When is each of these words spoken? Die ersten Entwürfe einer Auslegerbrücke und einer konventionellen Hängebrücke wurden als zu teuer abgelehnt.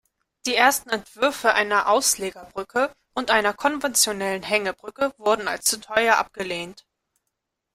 Die 0.47 0.55
ersten 0.55 0.89
Entwürfe 0.89 1.53
einer 1.53 1.87
Auslegerbrücke 1.87 2.91
und 3.13 3.29
einer 3.29 3.53
konventionellen 3.53 4.41
Hängebrücke 4.41 5.13
wurden 5.19 5.47
als 5.47 5.65
zu 5.65 5.79
teuer 5.79 6.17
abgelehnt. 6.17 6.87